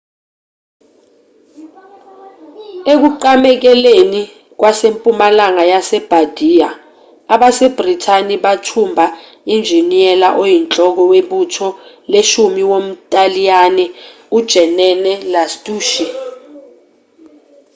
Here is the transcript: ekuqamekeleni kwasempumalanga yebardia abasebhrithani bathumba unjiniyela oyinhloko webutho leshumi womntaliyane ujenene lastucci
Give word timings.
ekuqamekeleni 2.93 4.21
kwasempumalanga 4.59 5.63
yebardia 5.71 6.69
abasebhrithani 7.33 8.35
bathumba 8.43 9.05
unjiniyela 9.53 10.29
oyinhloko 10.41 11.01
webutho 11.11 11.67
leshumi 12.11 12.61
womntaliyane 12.69 13.85
ujenene 14.37 15.11
lastucci 15.31 16.05